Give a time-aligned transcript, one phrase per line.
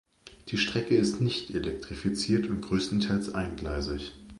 [0.47, 4.13] Die Strecke ist nicht elektrifiziert und größtenteils eingleisig.